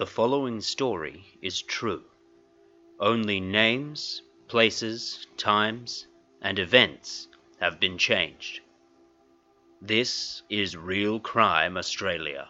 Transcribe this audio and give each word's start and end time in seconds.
The 0.00 0.06
following 0.06 0.62
story 0.62 1.26
is 1.42 1.60
true. 1.60 2.04
Only 2.98 3.38
names, 3.38 4.22
places, 4.48 5.26
times, 5.36 6.06
and 6.40 6.58
events 6.58 7.28
have 7.60 7.78
been 7.78 7.98
changed. 7.98 8.60
This 9.82 10.40
is 10.48 10.74
Real 10.74 11.20
Crime 11.20 11.76
Australia. 11.76 12.48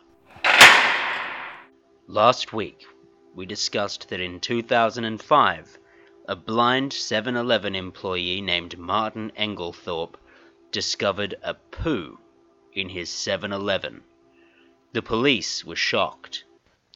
Last 2.06 2.52
week, 2.52 2.87
we 3.35 3.47
discussed 3.47 4.10
that 4.10 4.21
in 4.21 4.38
2005, 4.38 5.78
a 6.28 6.37
blind 6.37 6.92
7 6.92 7.35
Eleven 7.35 7.74
employee 7.74 8.40
named 8.40 8.78
Martin 8.78 9.32
Englethorpe 9.37 10.17
discovered 10.71 11.35
a 11.42 11.54
poo 11.54 12.21
in 12.72 12.90
his 12.90 13.10
7 13.10 13.53
Eleven. 13.53 14.04
The 14.92 15.03
police 15.03 15.64
were 15.64 15.74
shocked. 15.74 16.45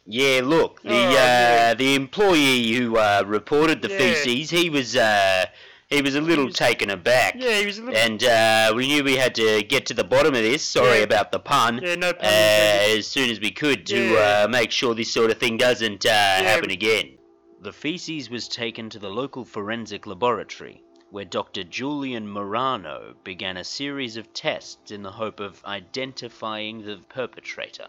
Yeah, 0.07 0.43
look, 0.45 0.83
the 0.83 0.91
Oh, 0.91 1.17
uh, 1.17 1.75
the 1.75 1.95
employee 1.95 2.73
who 2.73 2.97
uh, 2.99 3.23
reported 3.27 3.81
the 3.83 3.89
Yeah. 3.89 3.99
feces, 3.99 4.51
he 4.51 4.69
was 4.69 4.95
uh, 4.97 5.47
he 5.89 6.03
was 6.03 6.15
a 6.15 6.21
little 6.21 6.47
was- 6.47 6.55
taken 6.57 6.91
aback. 6.91 7.35
Yeah, 7.39 7.59
he 7.61 7.67
was 7.67 7.79
a 7.79 7.85
little. 7.85 7.99
And 7.99 8.23
uh, 8.25 8.73
we 8.77 8.87
knew 8.87 9.03
we 9.03 9.17
had 9.17 9.35
to 9.37 9.63
get 9.63 9.87
to 9.87 9.95
the 9.95 10.05
bottom 10.05 10.35
of 10.35 10.43
this. 10.43 10.63
Sorry 10.63 10.99
Yeah. 10.99 11.05
about 11.05 11.33
the 11.33 11.39
pun. 11.39 11.81
yeah, 11.83 11.95
no 11.95 12.13
pun 12.13 12.25
Uh, 12.27 12.99
as 12.99 13.07
soon 13.07 13.31
as 13.31 13.41
we 13.41 13.51
could 13.51 13.87
to 13.87 14.17
uh, 14.19 14.47
make 14.51 14.71
sure 14.71 14.95
this 14.95 15.11
sort 15.13 15.31
of 15.31 15.39
thing 15.39 15.57
doesn't 15.57 16.05
uh, 16.05 16.11
happen 16.11 16.71
again. 16.71 17.17
The 17.63 17.73
feces 17.73 18.29
was 18.29 18.47
taken 18.47 18.91
to 18.91 18.99
the 18.99 19.09
local 19.09 19.45
forensic 19.47 20.07
laboratory, 20.07 20.83
where 21.11 21.25
Dr. 21.25 21.65
Julian 21.65 22.29
Morano 22.29 23.15
began 23.25 23.57
a 23.57 23.65
series 23.65 24.19
of 24.19 24.35
tests 24.35 24.91
in 24.91 25.03
the 25.03 25.13
hope 25.13 25.41
of 25.41 25.65
identifying 25.65 26.85
the 26.85 26.99
perpetrator. 27.09 27.87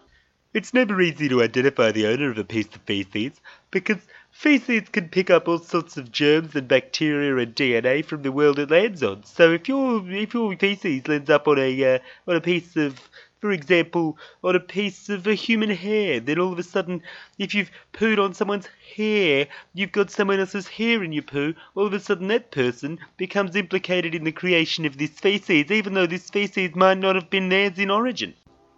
It's 0.56 0.74
never 0.74 1.02
easy 1.02 1.28
to 1.28 1.44
identify 1.44 1.92
the 1.92 2.08
owner 2.08 2.30
of 2.30 2.38
a 2.38 2.46
piece 2.46 2.74
of 2.74 2.82
feces 2.84 3.42
because 3.72 3.98
feces 4.32 4.88
can 4.88 5.10
pick 5.10 5.30
up 5.30 5.50
all 5.50 5.58
sorts 5.60 5.98
of 5.98 6.14
germs 6.14 6.56
and 6.56 6.66
bacteria 6.66 7.36
and 7.36 7.54
DNA 7.54 8.06
from 8.06 8.22
the 8.22 8.32
world 8.32 8.58
it 8.60 8.72
lands 8.72 9.04
on. 9.04 9.26
So 9.26 9.52
if 9.52 9.68
your 9.68 10.10
if 10.10 10.34
your 10.34 10.56
feces 10.56 11.10
lands 11.10 11.30
up 11.30 11.50
on 11.50 11.60
a 11.60 11.96
uh, 11.96 12.00
on 12.26 12.38
a 12.38 12.40
piece 12.40 12.78
of, 12.78 12.98
for 13.42 13.52
example, 13.52 14.18
on 14.46 14.56
a 14.56 14.62
piece 14.62 15.10
of 15.10 15.28
a 15.28 15.34
human 15.34 15.72
hair, 15.72 16.22
then 16.22 16.40
all 16.40 16.54
of 16.54 16.60
a 16.60 16.64
sudden, 16.64 17.04
if 17.38 17.54
you've 17.54 17.72
pooed 17.92 18.18
on 18.18 18.34
someone's 18.34 18.70
hair, 18.96 19.48
you've 19.74 19.92
got 19.92 20.10
someone 20.10 20.40
else's 20.40 20.70
hair 20.70 21.04
in 21.04 21.12
your 21.12 21.24
poo. 21.24 21.54
All 21.76 21.86
of 21.86 21.92
a 21.92 22.00
sudden, 22.00 22.30
that 22.30 22.52
person 22.52 23.00
becomes 23.18 23.58
implicated 23.58 24.16
in 24.16 24.24
the 24.24 24.32
creation 24.32 24.86
of 24.86 25.00
this 25.00 25.20
feces, 25.20 25.70
even 25.70 25.96
though 25.96 26.08
this 26.08 26.30
feces 26.30 26.74
might 26.76 26.98
not 26.98 27.16
have 27.16 27.30
been 27.30 27.50
theirs 27.50 27.78
in 27.78 27.92
origin. 27.92 28.34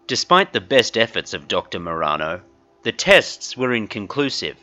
Despite 0.08 0.54
the 0.54 0.62
best 0.62 0.98
efforts 0.98 1.34
of 1.34 1.48
Dr. 1.48 1.80
Morano, 1.80 2.42
the 2.84 2.92
tests 2.94 3.58
were 3.58 3.74
inconclusive. 3.74 4.58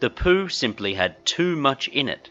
The 0.00 0.10
poo 0.10 0.48
simply 0.48 0.94
had 0.94 1.24
too 1.24 1.54
much 1.56 1.86
in 1.88 2.08
it. 2.08 2.30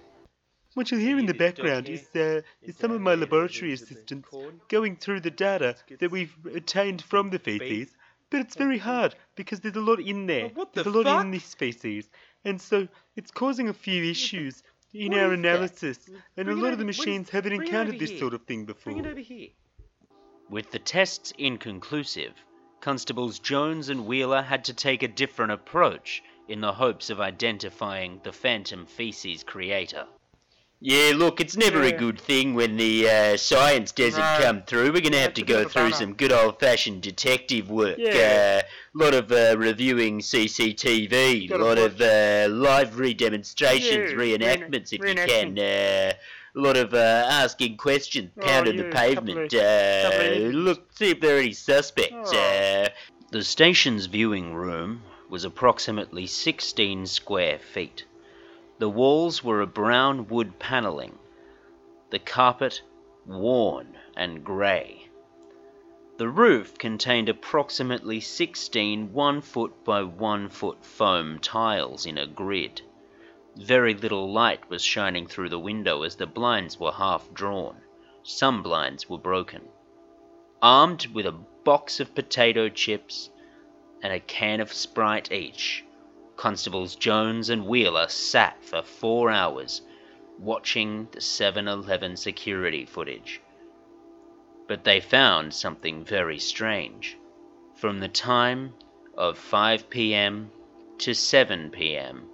What 0.74 0.92
you'll 0.92 1.00
hear 1.00 1.18
in 1.18 1.26
the 1.26 1.34
background 1.34 1.88
is, 1.90 2.08
uh, 2.16 2.42
is 2.62 2.76
some 2.78 2.92
of 2.92 3.02
my 3.02 3.16
laboratory 3.16 3.74
assistants 3.74 4.30
going 4.68 4.96
through 4.98 5.22
the 5.22 5.32
data 5.32 5.76
that 6.00 6.12
we've 6.12 6.34
obtained 6.54 7.02
from 7.02 7.30
the 7.30 7.40
feces, 7.40 7.96
but 8.30 8.42
it's 8.42 8.56
very 8.56 8.78
hard 8.78 9.16
because 9.36 9.60
there's 9.62 9.76
a 9.76 9.82
lot 9.82 10.00
in 10.00 10.26
there. 10.28 10.50
What 10.50 10.74
the 10.74 10.84
there's 10.84 10.96
a 10.96 11.00
lot 11.00 11.26
in 11.26 11.32
this 11.32 11.54
feces, 11.56 12.10
and 12.46 12.62
so 12.62 12.88
it's 13.16 13.32
causing 13.32 13.70
a 13.70 13.74
few 13.74 14.04
issues 14.04 14.64
in 14.94 15.12
What 15.12 15.20
our 15.20 15.34
is 15.34 15.42
that? 15.42 15.48
analysis, 15.50 16.08
and 16.38 16.46
Bring 16.46 16.50
a 16.50 16.60
it 16.60 16.64
lot 16.64 16.74
of 16.74 16.80
the 16.80 16.86
what 16.86 16.90
is- 16.94 17.00
machines 17.00 17.30
haven't 17.30 17.50
bring 17.56 17.62
it 17.62 17.66
encountered 17.68 18.00
this 18.00 18.10
here. 18.12 18.20
sort 18.20 18.34
of 18.34 18.44
thing 18.44 18.66
before. 18.66 18.94
Bring 18.94 19.06
it 19.06 19.10
over 19.10 19.20
here. 19.20 19.50
With 20.50 20.72
the 20.72 20.80
tests 20.80 21.32
inconclusive, 21.38 22.34
Constables 22.82 23.40
Jones 23.40 23.90
and 23.90 24.06
Wheeler 24.06 24.42
had 24.42 24.64
to 24.66 24.74
take 24.74 25.04
a 25.04 25.08
different 25.08 25.52
approach 25.52 26.24
in 26.48 26.62
the 26.62 26.74
hopes 26.74 27.10
of 27.10 27.20
identifying 27.20 28.22
the 28.24 28.32
phantom 28.32 28.86
feces 28.86 29.44
creator. 29.44 30.06
Yeah, 30.82 31.12
look, 31.14 31.42
it's 31.42 31.58
never 31.58 31.82
a 31.84 31.92
good 31.92 32.22
thing 32.22 32.54
when 32.54 32.78
the 32.78 33.10
uh, 33.10 33.38
science 33.38 33.92
doesn't 33.92 34.18
No. 34.18 34.38
come 34.42 34.62
through. 34.64 34.94
We're 34.94 35.02
going 35.02 35.12
to 35.12 35.20
have 35.20 35.34
to 35.34 35.44
go 35.44 35.68
through 35.68 35.92
some 35.92 36.14
good 36.14 36.32
old-fashioned 36.32 37.02
detective 37.02 37.70
work. 37.70 37.98
A 37.98 38.02
Yeah. 38.02 38.62
lot 38.94 39.14
of 39.14 39.30
uh, 39.30 39.56
reviewing 39.58 40.20
CCTV, 40.22 41.12
a 41.44 41.48
Gotta 41.48 41.64
lot 41.66 41.78
of 41.80 42.00
uh, 42.00 42.48
live 42.50 42.98
re-demonstrations, 42.98 44.12
Yeah, 44.12 44.18
reenactments 44.18 44.94
if 44.94 45.00
you 45.00 45.00
reenactment. 45.00 45.58
can. 45.58 46.14
A 46.56 46.60
lot 46.60 46.78
of 46.78 46.94
uh, 46.94 46.98
asking 47.30 47.78
questions, 47.78 48.32
Oh, 48.38 48.42
pounding 48.42 48.78
yeah, 48.78 48.84
the 48.84 48.90
pavement. 48.90 49.54
uh, 49.54 50.58
look, 50.58 50.92
see 50.94 51.12
if 51.12 51.20
there 51.22 51.36
are 51.38 51.40
any 51.40 51.54
suspects. 51.54 52.32
Oh. 52.34 52.38
Uh, 52.38 52.90
the 53.32 53.44
station's 53.44 54.08
viewing 54.08 54.54
room 54.56 55.04
was 55.30 55.44
approximately 55.46 56.26
16 56.26 57.06
square 57.06 57.60
feet. 57.60 58.06
The 58.80 58.90
walls 58.90 59.44
were 59.44 59.62
a 59.62 59.68
brown 59.68 60.28
wood 60.28 60.58
panelling, 60.58 61.20
the 62.10 62.18
carpet 62.20 62.82
worn 63.28 63.96
and 64.16 64.44
grey. 64.44 65.10
The 66.18 66.28
roof 66.30 66.78
contained 66.78 67.30
approximately 67.30 68.20
16 68.20 69.14
one 69.14 69.42
foot 69.42 69.84
by 69.86 70.02
one 70.04 70.50
foot 70.50 70.84
foam 70.84 71.40
tiles 71.40 72.06
in 72.06 72.18
a 72.18 72.26
grid. 72.26 72.82
Very 73.58 73.94
little 73.94 74.32
light 74.32 74.70
was 74.70 74.84
shining 74.84 75.26
through 75.26 75.50
the 75.50 75.60
window 75.60 76.04
as 76.04 76.16
the 76.16 76.28
blinds 76.28 76.80
were 76.80 76.92
half 76.92 77.34
drawn. 77.34 77.82
Some 78.22 78.62
blinds 78.62 79.10
were 79.10 79.18
broken. 79.18 79.68
Armed 80.62 81.08
with 81.08 81.26
a 81.26 81.32
box 81.32 82.00
of 82.00 82.14
potato 82.14 82.70
chips 82.70 83.30
and 84.02 84.14
a 84.14 84.20
can 84.20 84.60
of 84.60 84.72
Sprite 84.72 85.32
each, 85.32 85.84
Constables 86.36 86.96
Jones 86.96 87.50
and 87.50 87.66
Wheeler 87.66 88.08
sat 88.08 88.64
for 88.64 88.82
four 88.82 89.30
hours 89.30 89.82
watching 90.38 91.08
the 91.12 91.20
7 91.20 91.68
Eleven 91.68 92.16
security 92.16 92.86
footage. 92.86 93.42
But 94.68 94.84
they 94.84 95.02
found 95.02 95.54
something 95.54 96.06
very 96.06 96.40
strange. 96.40 97.18
From 97.76 98.00
the 98.00 98.08
time 98.08 98.74
of 99.18 99.38
5 99.38 99.90
pm 99.90 100.52
to 101.00 101.14
7 101.14 101.72
pm, 101.72 102.30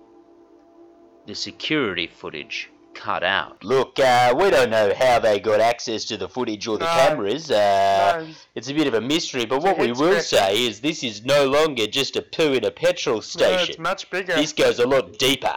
the 1.26 1.36
security 1.36 2.08
footage 2.08 2.70
cut 2.94 3.24
out. 3.24 3.64
Look, 3.64 4.00
uh, 4.00 4.34
we 4.38 4.50
don't 4.50 4.70
know 4.70 4.94
how 4.98 5.20
they 5.20 5.40
got 5.40 5.60
access 5.60 6.06
to 6.06 6.18
the 6.18 6.30
footage 6.30 6.66
or 6.68 6.78
the 6.78 6.86
No. 6.86 6.92
cameras. 6.92 7.52
Uh, 7.52 8.24
No, 8.26 8.34
it's 8.56 8.70
a 8.70 8.74
bit 8.74 8.88
of 8.88 8.94
a 8.94 9.02
mystery, 9.02 9.46
but 9.46 9.58
It's 9.58 9.66
what 9.66 9.78
we 9.78 9.88
will 9.92 10.20
scratcher. 10.22 10.22
say 10.22 10.66
is 10.66 10.80
this 10.82 11.04
is 11.04 11.26
no 11.26 11.46
longer 11.46 11.88
just 11.88 12.16
a 12.16 12.22
poo 12.22 12.54
in 12.54 12.64
a 12.64 12.72
petrol 12.72 13.22
station. 13.22 13.48
no, 13.52 13.56
it's 13.56 13.64
station. 13.66 13.84
much 13.84 14.10
bigger. 14.10 14.36
This 14.36 14.54
goes 14.54 14.80
a 14.80 14.88
lot 14.88 15.18
deeper. 15.18 15.56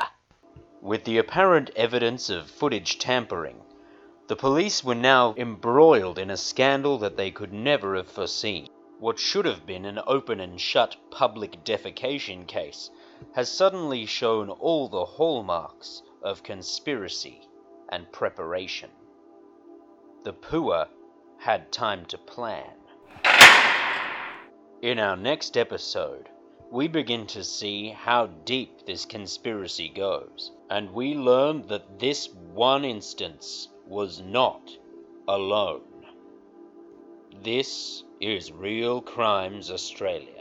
With 0.82 1.04
the 1.04 1.18
apparent 1.18 1.70
evidence 1.76 2.28
of 2.28 2.50
footage 2.50 2.98
tampering, 2.98 3.56
the 4.26 4.36
police 4.36 4.82
were 4.82 4.94
now 4.94 5.34
embroiled 5.36 6.18
in 6.18 6.30
a 6.30 6.36
scandal 6.36 6.98
that 6.98 7.16
they 7.16 7.30
could 7.30 7.52
never 7.52 7.94
have 7.96 8.08
foreseen. 8.08 8.68
What 8.98 9.18
should 9.20 9.44
have 9.46 9.64
been 9.64 9.84
an 9.84 10.00
open 10.08 10.40
and 10.40 10.60
shut 10.60 10.96
public 11.12 11.64
defecation 11.64 12.46
case 12.48 12.90
has 13.34 13.50
suddenly 13.50 14.06
shown 14.06 14.50
all 14.50 14.88
the 14.88 15.04
hallmarks 15.04 16.02
of 16.22 16.42
conspiracy 16.42 17.40
and 17.88 18.10
preparation. 18.12 18.90
The 20.24 20.32
Pua 20.32 20.88
had 21.38 21.72
time 21.72 22.04
to 22.06 22.18
plan. 22.18 22.72
In 24.82 24.98
our 24.98 25.16
next 25.16 25.56
episode, 25.56 26.28
we 26.70 26.86
begin 26.86 27.26
to 27.28 27.42
see 27.42 27.88
how 27.88 28.26
deep 28.44 28.84
this 28.84 29.04
conspiracy 29.04 29.88
goes, 29.88 30.52
and 30.68 30.92
we 30.92 31.14
learn 31.14 31.66
that 31.68 31.98
this 31.98 32.28
one 32.28 32.84
instance 32.84 33.68
was 33.86 34.20
not 34.20 34.70
alone. 35.26 35.82
This 37.42 38.04
is 38.20 38.52
Real 38.52 39.00
Crimes 39.00 39.70
Australia. 39.70 40.37